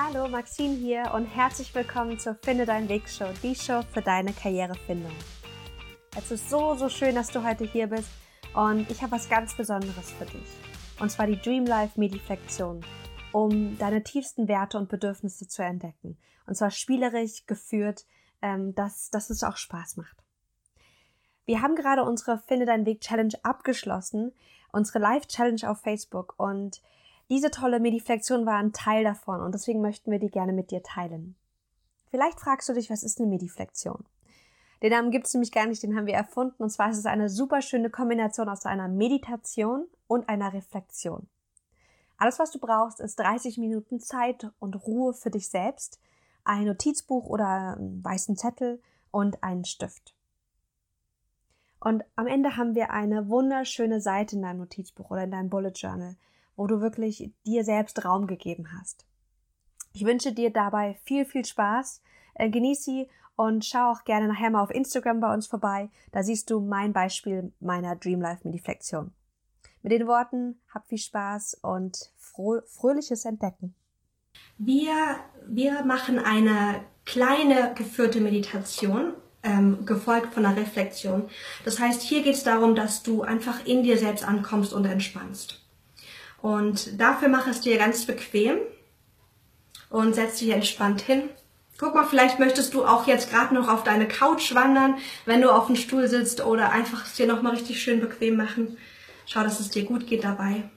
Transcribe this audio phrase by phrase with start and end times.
[0.00, 4.32] Hallo, Maxine hier und herzlich willkommen zur Finde deinen Weg Show, die Show für deine
[4.32, 5.10] Karrierefindung.
[6.16, 8.08] Es ist so, so schön, dass du heute hier bist
[8.54, 10.46] und ich habe was ganz Besonderes für dich.
[11.00, 12.84] Und zwar die Dream Life Mediflexion,
[13.32, 16.16] um deine tiefsten Werte und Bedürfnisse zu entdecken.
[16.46, 18.06] Und zwar spielerisch geführt,
[18.40, 20.22] ähm, dass, dass es auch Spaß macht.
[21.44, 24.32] Wir haben gerade unsere Finde deinen Weg Challenge abgeschlossen,
[24.70, 26.82] unsere Live Challenge auf Facebook und
[27.28, 30.82] diese tolle Mediflexion war ein Teil davon und deswegen möchten wir die gerne mit dir
[30.82, 31.36] teilen.
[32.10, 34.04] Vielleicht fragst du dich, was ist eine Mediflexion?
[34.82, 36.62] Den Namen gibt es nämlich gar nicht, den haben wir erfunden.
[36.62, 41.28] Und zwar ist es eine super schöne Kombination aus einer Meditation und einer Reflexion.
[42.16, 46.00] Alles, was du brauchst, ist 30 Minuten Zeit und Ruhe für dich selbst,
[46.44, 50.14] ein Notizbuch oder einen weißen Zettel und einen Stift.
[51.80, 55.72] Und am Ende haben wir eine wunderschöne Seite in deinem Notizbuch oder in deinem Bullet
[55.74, 56.16] Journal,
[56.58, 59.06] wo du wirklich dir selbst Raum gegeben hast.
[59.92, 62.02] Ich wünsche dir dabei viel, viel Spaß.
[62.34, 65.88] Äh, genieß sie und schau auch gerne nachher mal auf Instagram bei uns vorbei.
[66.10, 69.12] Da siehst du mein Beispiel meiner Dreamlife Mediflexion.
[69.82, 73.74] Mit den Worten, hab viel Spaß und fröhliches Entdecken.
[74.58, 74.92] Wir,
[75.46, 81.30] wir machen eine kleine geführte Meditation, ähm, gefolgt von einer Reflexion.
[81.64, 85.67] Das heißt, hier geht es darum, dass du einfach in dir selbst ankommst und entspannst.
[86.40, 88.58] Und dafür mach es dir ganz bequem
[89.90, 91.28] und setz dich entspannt hin.
[91.78, 95.50] Guck mal, vielleicht möchtest du auch jetzt gerade noch auf deine Couch wandern, wenn du
[95.50, 98.76] auf dem Stuhl sitzt oder einfach es dir nochmal richtig schön bequem machen.
[99.26, 100.68] Schau, dass es dir gut geht dabei.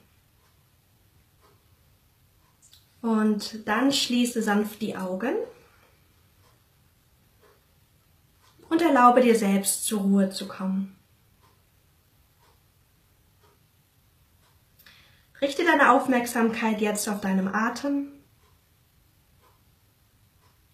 [3.00, 5.34] Und dann schließe sanft die Augen
[8.68, 10.96] und erlaube dir selbst zur Ruhe zu kommen.
[15.42, 18.12] Richte deine Aufmerksamkeit jetzt auf deinem Atem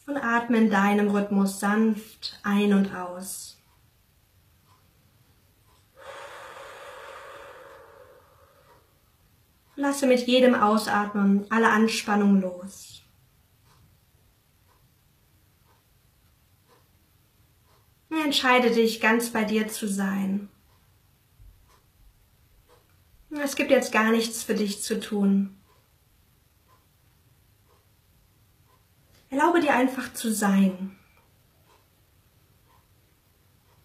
[0.06, 3.56] und atme in deinem Rhythmus sanft ein und aus.
[9.74, 13.00] Lasse mit jedem Ausatmen alle Anspannung los.
[18.11, 20.50] Entscheide dich, ganz bei dir zu sein.
[23.30, 25.55] Es gibt jetzt gar nichts für dich zu tun.
[29.30, 30.96] Erlaube dir einfach zu sein.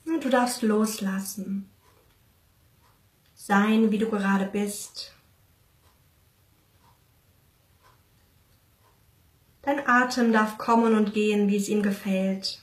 [0.06, 1.70] Und du darfst loslassen.
[3.36, 5.14] Sein, wie du gerade bist.
[9.64, 12.62] Dein Atem darf kommen und gehen, wie es ihm gefällt.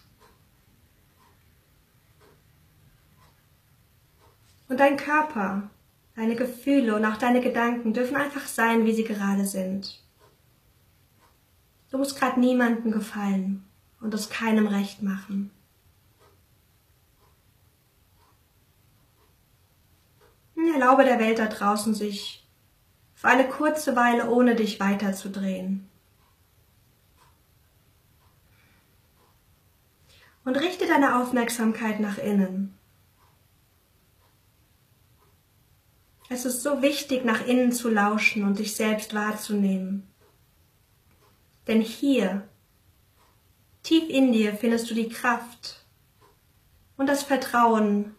[4.68, 5.70] Und dein Körper
[6.16, 10.02] Deine Gefühle und auch deine Gedanken dürfen einfach sein, wie sie gerade sind.
[11.90, 13.64] Du musst gerade niemandem gefallen
[14.00, 15.50] und es keinem recht machen.
[20.80, 22.46] Erlaube der Welt da draußen, sich
[23.14, 25.86] für eine kurze Weile ohne dich weiterzudrehen.
[30.46, 32.74] Und richte deine Aufmerksamkeit nach innen.
[36.32, 40.06] Es ist so wichtig, nach innen zu lauschen und dich selbst wahrzunehmen.
[41.66, 42.48] Denn hier,
[43.82, 45.84] tief in dir, findest du die Kraft
[46.96, 48.14] und das Vertrauen,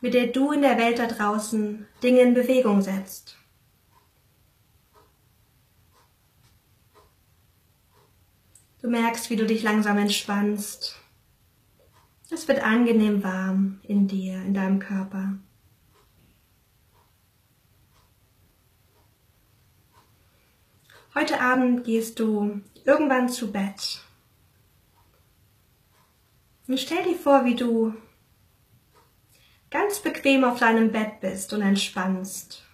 [0.00, 3.36] mit der du in der Welt da draußen Dinge in Bewegung setzt.
[8.80, 10.98] Du merkst, wie du dich langsam entspannst.
[12.30, 15.34] Es wird angenehm warm in dir, in deinem Körper.
[21.16, 24.00] Heute Abend gehst du irgendwann zu Bett.
[26.66, 27.94] Und stell dir vor, wie du
[29.70, 32.64] ganz bequem auf deinem Bett bist und entspannst.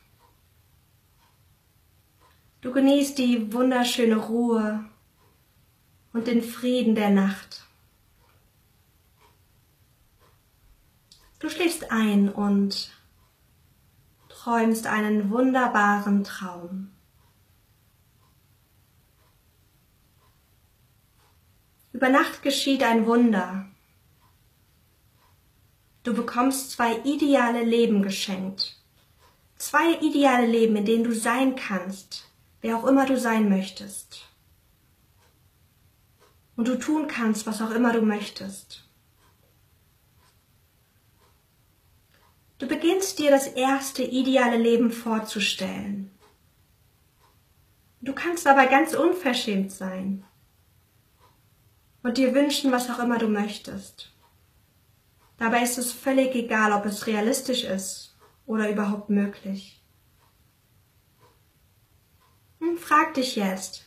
[2.63, 4.87] Du genießt die wunderschöne Ruhe
[6.15, 7.67] und den Frieden der Nacht.
[11.41, 12.91] Du schläfst ein und
[14.31, 16.91] träumst einen wunderbaren Traum.
[22.01, 23.67] Über Nacht geschieht ein Wunder.
[26.03, 28.81] Du bekommst zwei ideale Leben geschenkt.
[29.59, 32.27] Zwei ideale Leben, in denen du sein kannst,
[32.63, 34.27] wer auch immer du sein möchtest.
[36.57, 38.89] Und du tun kannst, was auch immer du möchtest.
[42.57, 46.11] Du beginnst dir das erste ideale Leben vorzustellen.
[48.01, 50.25] Du kannst aber ganz unverschämt sein
[52.03, 54.13] und dir wünschen, was auch immer du möchtest.
[55.37, 58.17] Dabei ist es völlig egal, ob es realistisch ist
[58.47, 59.83] oder überhaupt möglich.
[62.61, 63.87] Hm, frag dich jetzt,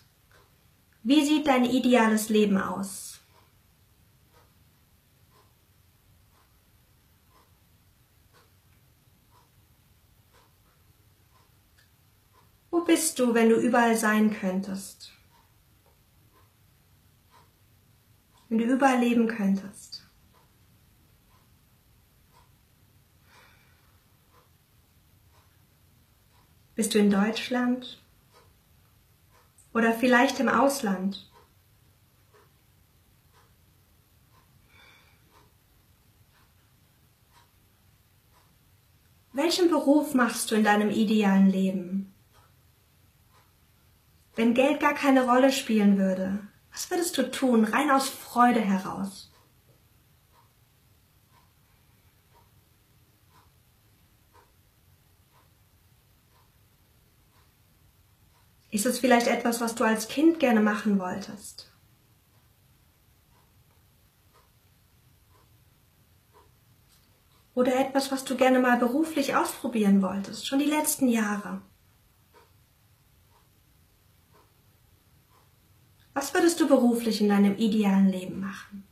[1.03, 3.19] wie sieht dein ideales Leben aus?
[12.71, 15.11] Wo bist du, wenn du überall sein könntest?
[18.53, 20.07] Wenn du überall leben könntest?
[26.75, 27.99] Bist du in Deutschland?
[29.73, 31.31] Oder vielleicht im Ausland?
[39.31, 42.13] Welchen Beruf machst du in deinem idealen Leben?
[44.35, 49.31] Wenn Geld gar keine Rolle spielen würde, was würdest du tun, rein aus Freude heraus?
[58.71, 61.71] Ist es vielleicht etwas, was du als Kind gerne machen wolltest?
[67.53, 71.61] Oder etwas, was du gerne mal beruflich ausprobieren wolltest, schon die letzten Jahre?
[76.23, 78.85] Was würdest du beruflich in deinem idealen Leben machen?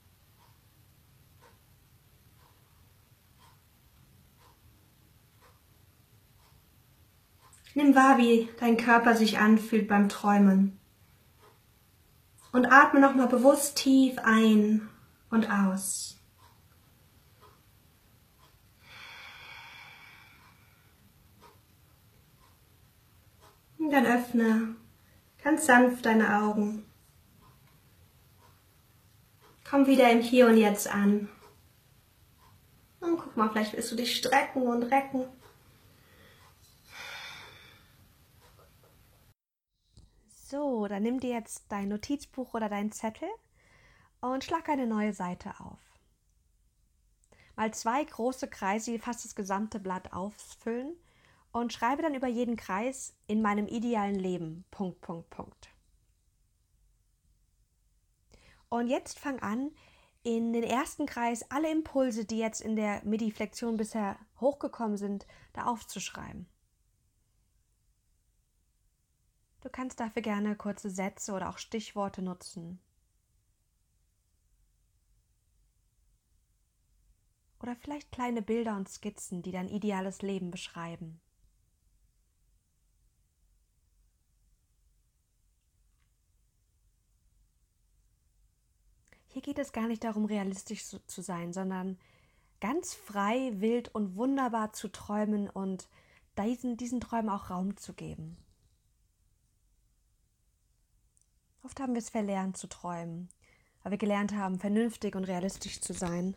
[7.74, 10.78] Nimm wahr, wie dein Körper sich anfühlt beim Träumen.
[12.52, 14.90] Und atme nochmal bewusst tief ein
[15.30, 16.20] und aus.
[23.78, 24.76] Und dann öffne
[25.42, 26.91] ganz sanft deine Augen.
[29.72, 31.30] Komm wieder im Hier und Jetzt an.
[33.00, 35.24] Und guck mal, vielleicht willst du dich strecken und recken.
[40.28, 43.30] So, dann nimm dir jetzt dein Notizbuch oder dein Zettel
[44.20, 45.80] und schlag eine neue Seite auf.
[47.56, 50.98] Mal zwei große Kreise, die fast das gesamte Blatt ausfüllen
[51.54, 54.66] und schreibe dann über jeden Kreis in meinem idealen Leben.
[54.70, 55.71] Punkt, Punkt, Punkt.
[58.72, 59.70] Und jetzt fang an,
[60.24, 65.66] in den ersten Kreis alle Impulse, die jetzt in der Midi-Flexion bisher hochgekommen sind, da
[65.66, 66.48] aufzuschreiben.
[69.60, 72.80] Du kannst dafür gerne kurze Sätze oder auch Stichworte nutzen.
[77.60, 81.20] Oder vielleicht kleine Bilder und Skizzen, die dein ideales Leben beschreiben.
[89.32, 91.98] Hier geht es gar nicht darum, realistisch zu sein, sondern
[92.60, 95.88] ganz frei, wild und wunderbar zu träumen und
[96.38, 98.38] diesen, diesen Träumen auch Raum zu geben.
[101.64, 103.30] Oft haben wir es verlernt zu träumen,
[103.84, 106.36] weil wir gelernt haben, vernünftig und realistisch zu sein.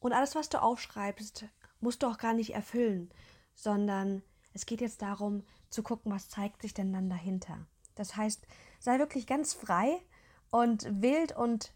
[0.00, 1.46] Und alles, was du aufschreibst,
[1.80, 3.10] musst du auch gar nicht erfüllen,
[3.54, 4.22] sondern
[4.52, 7.66] es geht jetzt darum zu gucken, was zeigt sich denn dann dahinter.
[7.94, 8.46] Das heißt,
[8.80, 10.02] sei wirklich ganz frei
[10.50, 11.72] und wild und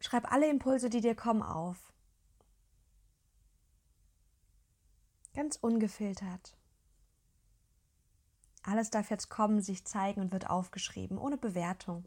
[0.00, 1.92] schreib alle Impulse, die dir kommen, auf.
[5.34, 6.56] Ganz ungefiltert.
[8.62, 12.06] Alles darf jetzt kommen, sich zeigen und wird aufgeschrieben, ohne Bewertung.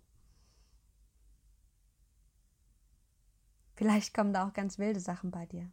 [3.75, 5.71] Vielleicht kommen da auch ganz wilde Sachen bei dir.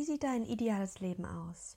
[0.00, 1.76] Wie sieht dein ideales Leben aus?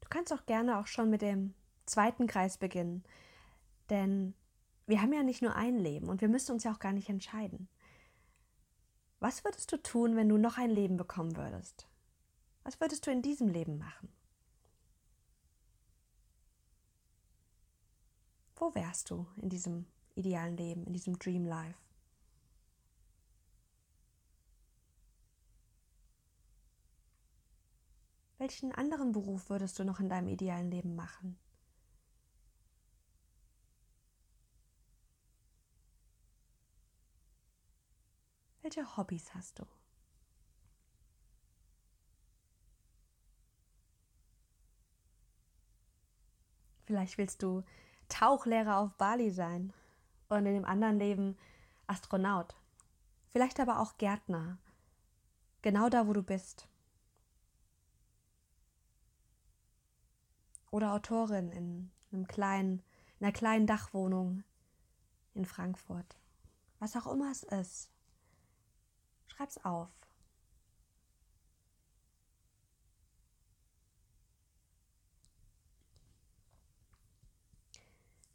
[0.00, 1.54] Du kannst auch gerne auch schon mit dem
[1.86, 3.04] zweiten Kreis beginnen,
[3.90, 4.34] denn
[4.88, 7.08] wir haben ja nicht nur ein Leben und wir müssen uns ja auch gar nicht
[7.08, 7.68] entscheiden.
[9.20, 11.86] Was würdest du tun, wenn du noch ein Leben bekommen würdest?
[12.64, 14.12] Was würdest du in diesem Leben machen?
[18.56, 21.89] Wo wärst du in diesem idealen Leben, in diesem Dream Life?
[28.40, 31.38] Welchen anderen Beruf würdest du noch in deinem idealen Leben machen?
[38.62, 39.66] Welche Hobbys hast du?
[46.86, 47.62] Vielleicht willst du
[48.08, 49.74] Tauchlehrer auf Bali sein
[50.30, 51.36] und in dem anderen Leben
[51.86, 52.56] Astronaut.
[53.32, 54.56] Vielleicht aber auch Gärtner.
[55.60, 56.69] Genau da, wo du bist.
[60.70, 62.82] Oder Autorin in einem kleinen,
[63.18, 64.44] in einer kleinen Dachwohnung
[65.34, 66.16] in Frankfurt.
[66.78, 67.90] Was auch immer es ist.
[69.26, 69.88] Schreib's auf.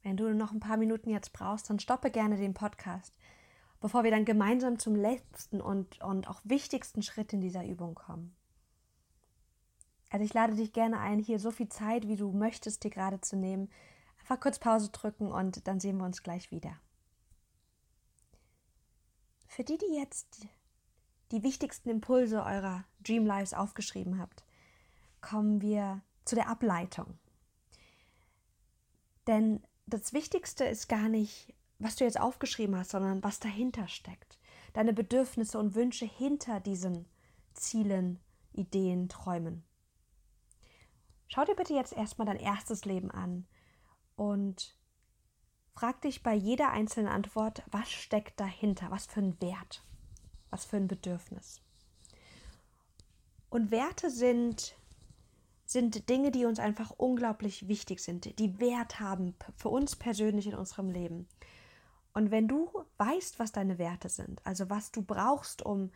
[0.05, 3.17] Wenn du noch ein paar Minuten jetzt brauchst, dann stoppe gerne den Podcast,
[3.81, 8.35] bevor wir dann gemeinsam zum letzten und, und auch wichtigsten Schritt in dieser Übung kommen.
[10.15, 13.19] Also ich lade dich gerne ein, hier so viel Zeit, wie du möchtest, dir gerade
[13.19, 13.69] zu nehmen.
[14.21, 16.79] Einfach kurz Pause drücken und dann sehen wir uns gleich wieder.
[19.45, 20.47] Für die, die jetzt
[21.33, 24.45] die wichtigsten Impulse eurer Dream Lives aufgeschrieben habt,
[25.19, 27.19] kommen wir zu der Ableitung.
[29.27, 34.39] Denn das Wichtigste ist gar nicht, was du jetzt aufgeschrieben hast, sondern was dahinter steckt.
[34.71, 37.05] Deine Bedürfnisse und Wünsche hinter diesen
[37.53, 38.21] Zielen,
[38.53, 39.65] Ideen, Träumen.
[41.27, 43.47] Schau dir bitte jetzt erstmal dein erstes Leben an
[44.15, 44.77] und
[45.73, 49.83] frag dich bei jeder einzelnen Antwort, was steckt dahinter, was für ein Wert,
[50.49, 51.61] was für ein Bedürfnis.
[53.49, 54.75] Und Werte sind
[55.65, 60.53] sind Dinge, die uns einfach unglaublich wichtig sind, die Wert haben für uns persönlich in
[60.53, 61.27] unserem Leben.
[62.13, 65.91] Und wenn du weißt, was deine Werte sind, also was du brauchst, um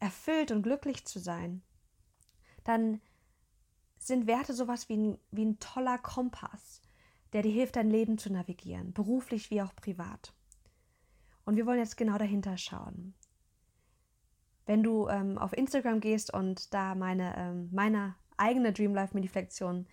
[0.00, 1.62] erfüllt und glücklich zu sein,
[2.64, 3.00] dann
[3.98, 6.82] sind Werte sowas wie ein, wie ein toller Kompass,
[7.32, 10.32] der dir hilft, dein Leben zu navigieren, beruflich wie auch privat.
[11.44, 13.14] Und wir wollen jetzt genau dahinter schauen.
[14.64, 19.86] Wenn du ähm, auf Instagram gehst und da meine, ähm, meiner eigene Dreamlife-Mediflexion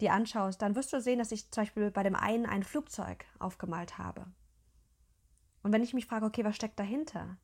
[0.00, 3.24] dir anschaust, dann wirst du sehen, dass ich zum Beispiel bei dem einen ein Flugzeug
[3.38, 4.26] aufgemalt habe.
[5.62, 7.38] Und wenn ich mich frage, okay, was steckt dahinter?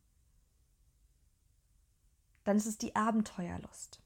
[2.44, 4.03] Dann ist es die Abenteuerlust.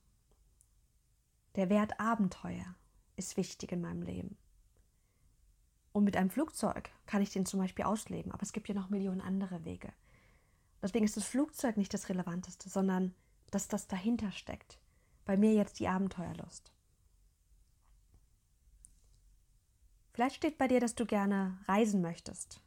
[1.59, 2.77] Der Wert Abenteuer
[3.17, 4.39] ist wichtig in meinem Leben.
[5.91, 8.91] Und mit einem Flugzeug kann ich den zum Beispiel ausleben, aber es gibt ja noch
[8.91, 9.93] Millionen andere Wege.
[10.81, 13.13] Deswegen ist das Flugzeug nicht das Relevanteste, sondern
[13.51, 14.79] dass das dahinter steckt
[15.25, 16.71] bei mir jetzt die Abenteuerlust.
[20.13, 22.63] Vielleicht steht bei dir, dass du gerne reisen möchtest,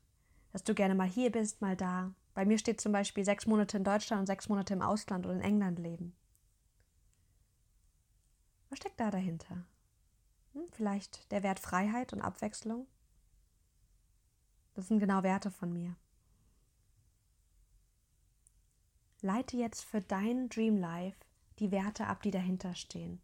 [0.51, 2.13] dass du gerne mal hier bist, mal da.
[2.33, 5.35] Bei mir steht zum Beispiel sechs Monate in Deutschland und sechs Monate im Ausland oder
[5.35, 6.13] in England leben.
[8.71, 9.65] Was steckt da dahinter?
[10.53, 12.87] Hm, vielleicht der Wert Freiheit und Abwechslung?
[14.73, 15.97] Das sind genau Werte von mir.
[19.19, 21.17] Leite jetzt für dein Dream Life
[21.59, 23.21] die Werte ab, die dahinter stehen,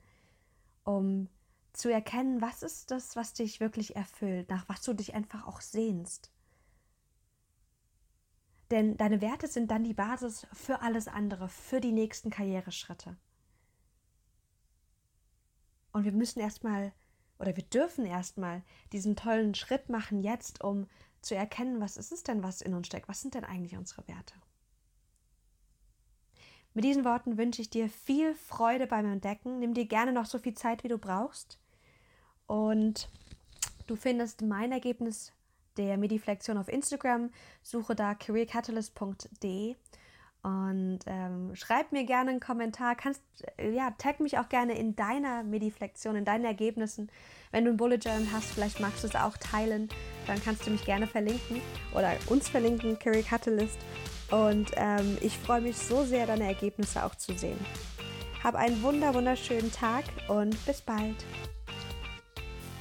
[0.84, 1.30] um
[1.72, 5.62] zu erkennen, was ist das, was dich wirklich erfüllt, nach was du dich einfach auch
[5.62, 6.30] sehnst.
[8.70, 13.16] Denn deine Werte sind dann die Basis für alles andere, für die nächsten Karriereschritte.
[15.98, 16.94] Und wir müssen erstmal
[17.39, 18.62] oder wir dürfen erstmal
[18.92, 20.86] diesen tollen Schritt machen jetzt, um
[21.24, 23.10] zu erkennen, was ist es denn, was in uns steckt?
[23.10, 24.36] Was sind denn eigentlich unsere Werte?
[26.75, 29.58] Mit diesen Worten wünsche ich dir viel Freude beim Entdecken.
[29.58, 31.60] Nimm dir gerne noch so viel Zeit, wie du brauchst.
[32.46, 33.10] Und
[33.88, 35.34] du findest mein Ergebnis
[35.77, 37.32] der Mediflexion auf Instagram.
[37.63, 39.75] Suche da careercatalyst.de
[40.44, 42.96] und ähm, schreib mir gerne einen Kommentar.
[42.96, 43.22] Kannst,
[43.58, 47.10] äh, ja, tag mich auch gerne in deiner Mediflexion, in deinen Ergebnissen.
[47.51, 49.89] Wenn du ein Bullet Journal hast, vielleicht magst du es auch teilen,
[50.25, 51.62] dann kannst du mich gerne verlinken
[51.94, 53.79] oder uns verlinken, Career Catalyst.
[54.32, 57.60] Und ähm, ich freue mich so sehr, deine Ergebnisse auch zu sehen.
[58.44, 61.25] Hab einen wunder wunderschönen Tag und bis bald.